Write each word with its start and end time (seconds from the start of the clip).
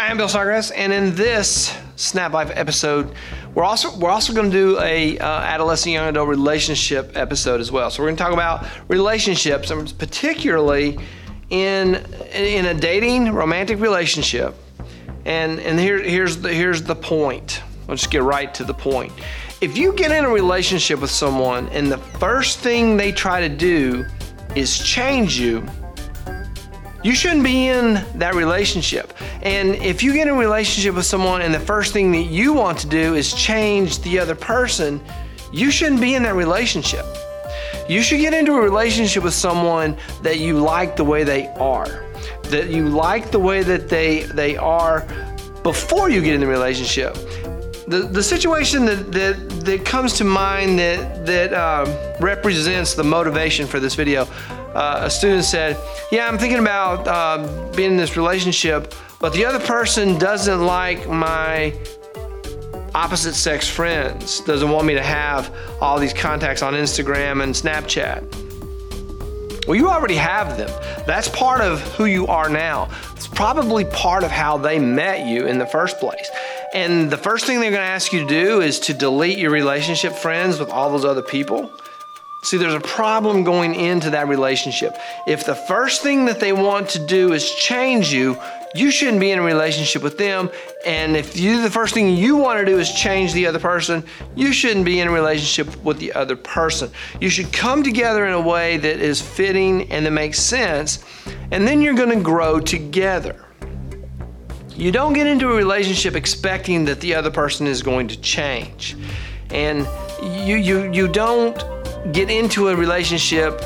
Hi, 0.00 0.08
I'm 0.08 0.16
Bill 0.16 0.30
Snodgrass, 0.30 0.70
and 0.70 0.94
in 0.94 1.14
this 1.14 1.76
Snap 1.96 2.32
Life 2.32 2.50
episode, 2.54 3.12
we're 3.54 3.64
also 3.64 3.94
we're 3.98 4.08
also 4.08 4.32
going 4.32 4.50
to 4.50 4.56
do 4.56 4.80
a 4.80 5.18
uh, 5.18 5.26
adolescent 5.26 5.92
young 5.92 6.08
adult 6.08 6.26
relationship 6.26 7.12
episode 7.18 7.60
as 7.60 7.70
well. 7.70 7.90
So 7.90 8.02
we're 8.02 8.06
going 8.06 8.16
to 8.16 8.22
talk 8.22 8.32
about 8.32 8.66
relationships, 8.88 9.70
and 9.70 9.92
particularly 9.98 10.98
in 11.50 11.96
in 12.32 12.64
a 12.64 12.72
dating 12.72 13.32
romantic 13.32 13.78
relationship. 13.78 14.54
And 15.26 15.60
and 15.60 15.78
here 15.78 16.02
here's 16.02 16.38
the 16.38 16.50
here's 16.50 16.82
the 16.82 16.96
point. 16.96 17.60
Let's 17.86 18.06
get 18.06 18.22
right 18.22 18.54
to 18.54 18.64
the 18.64 18.72
point. 18.72 19.12
If 19.60 19.76
you 19.76 19.92
get 19.92 20.12
in 20.12 20.24
a 20.24 20.30
relationship 20.30 21.02
with 21.02 21.10
someone 21.10 21.68
and 21.68 21.92
the 21.92 21.98
first 21.98 22.60
thing 22.60 22.96
they 22.96 23.12
try 23.12 23.46
to 23.46 23.54
do 23.54 24.06
is 24.56 24.78
change 24.78 25.38
you, 25.38 25.62
you 27.02 27.14
shouldn't 27.14 27.44
be 27.44 27.68
in 27.68 27.94
that 28.18 28.34
relationship. 28.34 29.14
And 29.42 29.74
if 29.76 30.02
you 30.02 30.12
get 30.12 30.28
in 30.28 30.34
a 30.34 30.38
relationship 30.38 30.94
with 30.94 31.06
someone 31.06 31.40
and 31.40 31.54
the 31.54 31.60
first 31.60 31.92
thing 31.92 32.12
that 32.12 32.24
you 32.24 32.52
want 32.52 32.78
to 32.80 32.86
do 32.86 33.14
is 33.14 33.32
change 33.32 34.00
the 34.00 34.18
other 34.18 34.34
person, 34.34 35.00
you 35.52 35.70
shouldn't 35.70 36.00
be 36.00 36.14
in 36.14 36.22
that 36.24 36.34
relationship. 36.34 37.06
You 37.88 38.02
should 38.02 38.20
get 38.20 38.34
into 38.34 38.52
a 38.52 38.60
relationship 38.60 39.24
with 39.24 39.34
someone 39.34 39.96
that 40.22 40.38
you 40.38 40.58
like 40.58 40.94
the 40.96 41.04
way 41.04 41.24
they 41.24 41.48
are, 41.48 42.04
that 42.44 42.68
you 42.68 42.88
like 42.88 43.30
the 43.30 43.38
way 43.38 43.62
that 43.62 43.88
they 43.88 44.24
they 44.24 44.56
are 44.56 45.06
before 45.62 46.08
you 46.08 46.22
get 46.22 46.34
in 46.34 46.40
the 46.40 46.46
relationship. 46.46 47.16
The, 47.90 48.02
the 48.02 48.22
situation 48.22 48.84
that, 48.84 49.10
that, 49.10 49.64
that 49.64 49.84
comes 49.84 50.12
to 50.18 50.24
mind 50.24 50.78
that, 50.78 51.26
that 51.26 51.52
um, 51.52 51.88
represents 52.20 52.94
the 52.94 53.02
motivation 53.02 53.66
for 53.66 53.80
this 53.80 53.96
video 53.96 54.28
uh, 54.74 55.00
a 55.02 55.10
student 55.10 55.44
said, 55.44 55.76
Yeah, 56.12 56.28
I'm 56.28 56.38
thinking 56.38 56.60
about 56.60 57.08
uh, 57.08 57.72
being 57.74 57.90
in 57.90 57.96
this 57.96 58.16
relationship, 58.16 58.94
but 59.18 59.32
the 59.32 59.44
other 59.44 59.58
person 59.58 60.18
doesn't 60.18 60.64
like 60.64 61.08
my 61.08 61.76
opposite 62.94 63.34
sex 63.34 63.68
friends, 63.68 64.40
doesn't 64.40 64.70
want 64.70 64.86
me 64.86 64.94
to 64.94 65.02
have 65.02 65.52
all 65.80 65.98
these 65.98 66.12
contacts 66.12 66.62
on 66.62 66.74
Instagram 66.74 67.42
and 67.42 67.52
Snapchat. 67.52 68.22
Well, 69.66 69.76
you 69.76 69.88
already 69.88 70.14
have 70.14 70.56
them. 70.56 70.70
That's 71.06 71.28
part 71.28 71.60
of 71.60 71.80
who 71.94 72.06
you 72.06 72.28
are 72.28 72.48
now. 72.48 72.88
It's 73.14 73.26
probably 73.26 73.84
part 73.86 74.24
of 74.24 74.30
how 74.30 74.56
they 74.56 74.78
met 74.78 75.26
you 75.26 75.46
in 75.46 75.58
the 75.58 75.66
first 75.66 75.98
place. 75.98 76.29
And 76.72 77.10
the 77.10 77.16
first 77.16 77.46
thing 77.46 77.60
they're 77.60 77.70
going 77.70 77.82
to 77.82 77.86
ask 77.86 78.12
you 78.12 78.20
to 78.20 78.26
do 78.26 78.60
is 78.60 78.78
to 78.80 78.94
delete 78.94 79.38
your 79.38 79.50
relationship 79.50 80.12
friends 80.12 80.58
with 80.58 80.70
all 80.70 80.90
those 80.90 81.04
other 81.04 81.22
people. 81.22 81.70
See, 82.42 82.56
there's 82.56 82.74
a 82.74 82.80
problem 82.80 83.44
going 83.44 83.74
into 83.74 84.10
that 84.10 84.28
relationship. 84.28 84.96
If 85.26 85.44
the 85.44 85.54
first 85.54 86.02
thing 86.02 86.24
that 86.26 86.40
they 86.40 86.52
want 86.52 86.88
to 86.90 87.06
do 87.06 87.32
is 87.32 87.54
change 87.56 88.12
you, 88.12 88.38
you 88.74 88.90
shouldn't 88.90 89.20
be 89.20 89.30
in 89.30 89.38
a 89.38 89.42
relationship 89.42 90.02
with 90.02 90.16
them. 90.16 90.48
And 90.86 91.16
if 91.16 91.38
you 91.38 91.60
the 91.60 91.70
first 91.70 91.92
thing 91.92 92.16
you 92.16 92.36
want 92.36 92.60
to 92.60 92.64
do 92.64 92.78
is 92.78 92.90
change 92.92 93.34
the 93.34 93.46
other 93.46 93.58
person, 93.58 94.04
you 94.36 94.52
shouldn't 94.52 94.86
be 94.86 95.00
in 95.00 95.08
a 95.08 95.10
relationship 95.10 95.76
with 95.84 95.98
the 95.98 96.12
other 96.12 96.36
person. 96.36 96.90
You 97.20 97.28
should 97.28 97.52
come 97.52 97.82
together 97.82 98.24
in 98.26 98.32
a 98.32 98.40
way 98.40 98.76
that 98.78 99.00
is 99.00 99.20
fitting 99.20 99.90
and 99.90 100.06
that 100.06 100.12
makes 100.12 100.38
sense, 100.38 101.04
and 101.50 101.66
then 101.66 101.82
you're 101.82 101.94
going 101.94 102.16
to 102.16 102.22
grow 102.22 102.60
together. 102.60 103.44
You 104.74 104.92
don't 104.92 105.12
get 105.12 105.26
into 105.26 105.50
a 105.50 105.54
relationship 105.54 106.14
expecting 106.14 106.84
that 106.86 107.00
the 107.00 107.14
other 107.14 107.30
person 107.30 107.66
is 107.66 107.82
going 107.82 108.08
to 108.08 108.20
change. 108.20 108.96
And 109.50 109.86
you 110.22 110.56
you 110.56 110.92
you 110.92 111.08
don't 111.08 111.56
get 112.12 112.30
into 112.30 112.68
a 112.68 112.76
relationship 112.76 113.60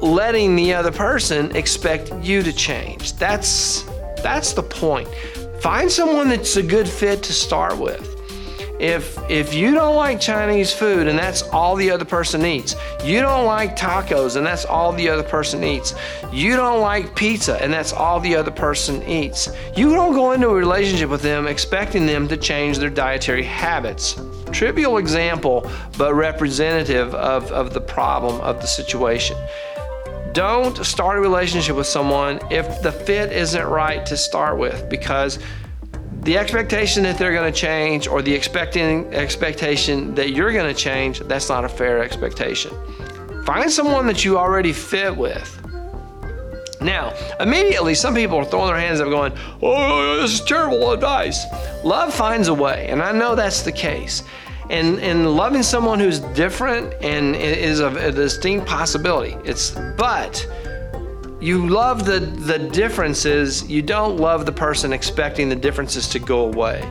letting 0.00 0.54
the 0.54 0.74
other 0.74 0.92
person 0.92 1.54
expect 1.56 2.12
you 2.22 2.42
to 2.42 2.52
change. 2.52 3.14
That's 3.14 3.82
that's 4.22 4.52
the 4.52 4.62
point. 4.62 5.08
Find 5.60 5.90
someone 5.90 6.28
that's 6.28 6.56
a 6.56 6.62
good 6.62 6.88
fit 6.88 7.22
to 7.24 7.32
start 7.32 7.78
with. 7.78 8.15
If 8.78 9.18
if 9.30 9.54
you 9.54 9.72
don't 9.72 9.96
like 9.96 10.20
Chinese 10.20 10.72
food 10.72 11.08
and 11.08 11.18
that's 11.18 11.42
all 11.42 11.76
the 11.76 11.90
other 11.90 12.04
person 12.04 12.44
eats, 12.44 12.76
you 13.02 13.20
don't 13.20 13.46
like 13.46 13.74
tacos 13.74 14.36
and 14.36 14.46
that's 14.46 14.66
all 14.66 14.92
the 14.92 15.08
other 15.08 15.22
person 15.22 15.64
eats, 15.64 15.94
you 16.30 16.56
don't 16.56 16.80
like 16.80 17.14
pizza 17.16 17.60
and 17.62 17.72
that's 17.72 17.94
all 17.94 18.20
the 18.20 18.36
other 18.36 18.50
person 18.50 19.02
eats. 19.04 19.48
You 19.74 19.94
don't 19.94 20.12
go 20.12 20.32
into 20.32 20.48
a 20.48 20.54
relationship 20.54 21.08
with 21.08 21.22
them 21.22 21.46
expecting 21.46 22.04
them 22.04 22.28
to 22.28 22.36
change 22.36 22.78
their 22.78 22.90
dietary 22.90 23.44
habits. 23.44 24.20
Trivial 24.52 24.98
example, 24.98 25.70
but 25.96 26.14
representative 26.14 27.14
of, 27.14 27.50
of 27.52 27.72
the 27.72 27.80
problem 27.80 28.40
of 28.42 28.60
the 28.60 28.66
situation. 28.66 29.36
Don't 30.34 30.84
start 30.84 31.16
a 31.16 31.20
relationship 31.22 31.76
with 31.76 31.86
someone 31.86 32.40
if 32.50 32.82
the 32.82 32.92
fit 32.92 33.32
isn't 33.32 33.64
right 33.64 34.04
to 34.04 34.18
start 34.18 34.58
with 34.58 34.86
because 34.90 35.38
the 36.26 36.36
expectation 36.36 37.04
that 37.04 37.16
they're 37.18 37.32
going 37.32 37.50
to 37.50 37.56
change 37.56 38.08
or 38.08 38.20
the 38.20 38.34
expecting 38.34 39.06
expectation 39.14 40.12
that 40.16 40.32
you're 40.32 40.52
going 40.52 40.66
to 40.66 40.78
change, 40.78 41.20
that's 41.20 41.48
not 41.48 41.64
a 41.64 41.68
fair 41.68 42.02
expectation. 42.02 42.72
Find 43.44 43.70
someone 43.70 44.08
that 44.08 44.24
you 44.24 44.36
already 44.36 44.72
fit 44.72 45.16
with. 45.16 45.52
Now, 46.80 47.14
immediately, 47.38 47.94
some 47.94 48.12
people 48.12 48.38
are 48.38 48.44
throwing 48.44 48.66
their 48.66 48.76
hands 48.76 49.00
up 49.00 49.08
going, 49.08 49.32
Oh, 49.62 49.72
oh, 49.72 50.16
oh 50.18 50.20
this 50.20 50.32
is 50.32 50.40
terrible 50.44 50.90
advice. 50.90 51.46
Love 51.84 52.12
finds 52.12 52.48
a 52.48 52.54
way, 52.54 52.88
and 52.88 53.00
I 53.00 53.12
know 53.12 53.36
that's 53.36 53.62
the 53.62 53.72
case. 53.72 54.24
And, 54.68 54.98
and 54.98 55.36
loving 55.36 55.62
someone 55.62 56.00
who's 56.00 56.18
different 56.18 56.92
and 57.04 57.36
is 57.36 57.78
a, 57.78 58.08
a 58.08 58.10
distinct 58.10 58.66
possibility. 58.66 59.36
It's 59.44 59.70
but 59.96 60.44
you 61.40 61.68
love 61.68 62.06
the 62.06 62.20
the 62.20 62.58
differences 62.58 63.68
you 63.68 63.82
don't 63.82 64.16
love 64.16 64.46
the 64.46 64.52
person 64.52 64.92
expecting 64.92 65.48
the 65.48 65.56
differences 65.56 66.08
to 66.08 66.18
go 66.18 66.46
away. 66.46 66.88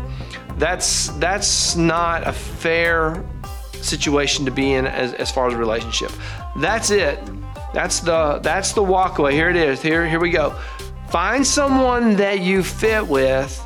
That's 0.57 1.09
that's 1.19 1.75
not 1.75 2.27
a 2.27 2.31
fair 2.31 3.25
situation 3.73 4.45
to 4.45 4.51
be 4.51 4.73
in 4.73 4.85
as, 4.85 5.13
as 5.13 5.31
far 5.31 5.47
as 5.47 5.53
a 5.53 5.57
relationship. 5.57 6.11
That's 6.57 6.91
it. 6.91 7.19
That's 7.73 7.99
the 7.99 8.39
that's 8.41 8.73
the 8.73 8.83
walkway. 8.83 9.33
Here 9.33 9.49
it 9.49 9.55
is. 9.55 9.81
Here 9.81 10.07
here 10.07 10.19
we 10.19 10.29
go. 10.29 10.55
Find 11.09 11.45
someone 11.45 12.15
that 12.17 12.41
you 12.41 12.63
fit 12.63 13.07
with 13.07 13.61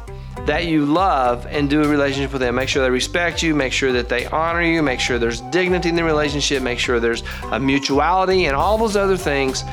that 0.45 0.65
you 0.65 0.85
love 0.85 1.45
and 1.47 1.69
do 1.69 1.83
a 1.83 1.87
relationship 1.87 2.31
with 2.31 2.41
them. 2.41 2.55
Make 2.55 2.69
sure 2.69 2.81
they 2.81 2.89
respect 2.89 3.43
you, 3.43 3.53
make 3.53 3.73
sure 3.73 3.91
that 3.91 4.09
they 4.09 4.25
honor 4.27 4.61
you, 4.61 4.81
make 4.81 4.99
sure 4.99 5.19
there's 5.19 5.41
dignity 5.41 5.89
in 5.89 5.95
the 5.95 6.03
relationship, 6.03 6.63
make 6.63 6.79
sure 6.79 6.99
there's 6.99 7.23
a 7.51 7.59
mutuality 7.59 8.45
and 8.45 8.55
all 8.55 8.77
those 8.77 8.95
other 8.95 9.17
things 9.17 9.63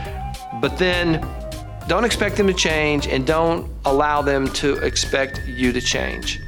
but 0.61 0.79
then 0.79 1.27
don't 1.87 2.05
expect 2.05 2.37
them 2.37 2.47
to 2.47 2.55
change 2.55 3.07
and 3.07 3.27
don't 3.27 3.71
allow 3.85 4.23
them 4.23 4.49
to 4.55 4.77
expect 4.79 5.47
you 5.47 5.73
to 5.73 5.81
change. 5.81 6.41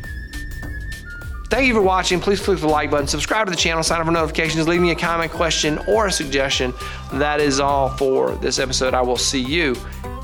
Thank 1.51 1.67
you 1.67 1.73
for 1.73 1.81
watching. 1.81 2.21
Please 2.21 2.41
click 2.41 2.59
the 2.59 2.69
like 2.69 2.91
button, 2.91 3.07
subscribe 3.07 3.47
to 3.47 3.51
the 3.51 3.57
channel, 3.57 3.83
sign 3.83 4.01
up 4.01 4.07
for 4.07 4.13
notifications, 4.13 4.69
leave 4.69 4.83
me 4.83 4.91
a 4.91 4.95
comment, 4.95 5.33
question, 5.33 5.79
or 5.89 6.07
a 6.07 6.13
suggestion. 6.13 6.75
That 7.15 7.41
is 7.41 7.59
all 7.59 7.89
for 7.97 8.33
this 8.37 8.59
episode. 8.59 8.93
I 8.93 9.01
will 9.01 9.17
see 9.17 9.43
you 9.43 9.75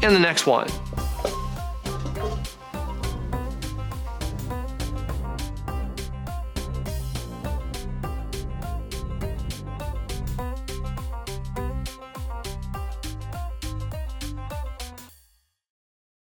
in 0.02 0.12
the 0.12 0.18
next 0.18 0.46
one. 0.46 0.68